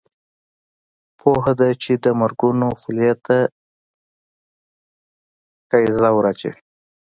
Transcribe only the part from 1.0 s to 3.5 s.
پوهه ده چې د مرګونو خولې ته